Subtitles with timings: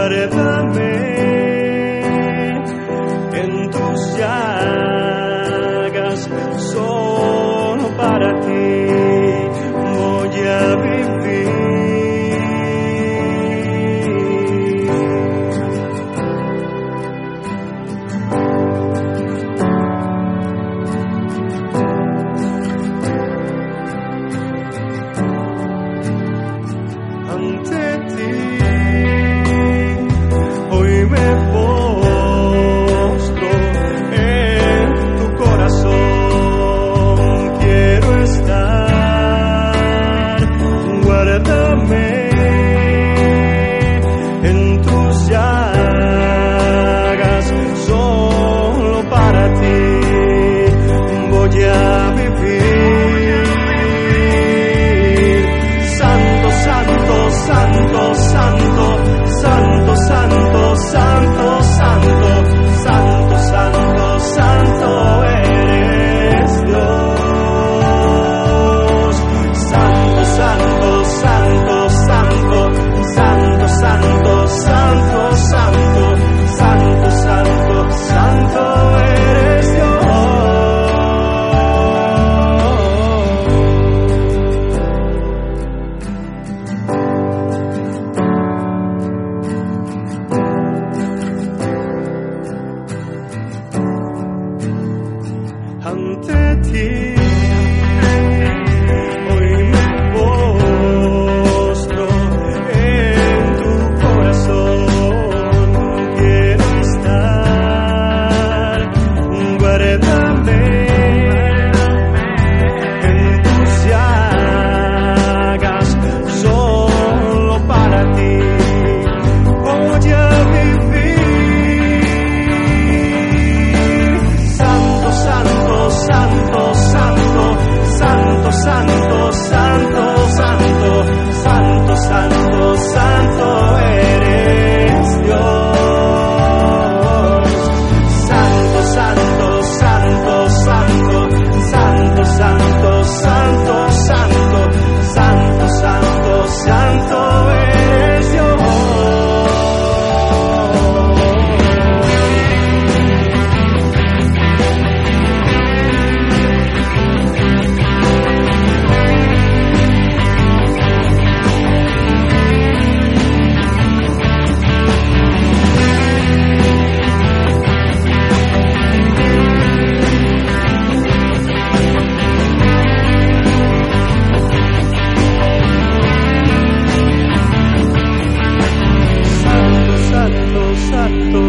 [0.00, 0.96] Envuélveme
[3.34, 6.30] en tus llagas,
[6.72, 8.59] solo para ti.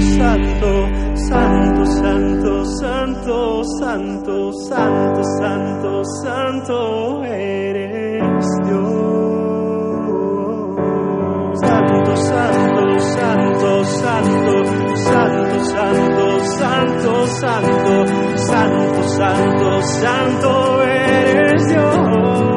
[0.00, 9.16] santo, santo, santo, santo, santo, santo, santo, santo eres Dios.
[11.60, 14.64] Santo, santo, santo, santo,
[14.96, 22.55] santo, santo, santo, santo, santo, santo, santo eres Dios.